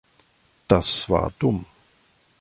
Das 0.67 1.09
war 1.11 1.31
dumm. 1.37 1.67